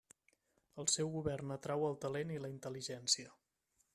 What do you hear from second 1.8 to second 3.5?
el talent i la intel·ligència.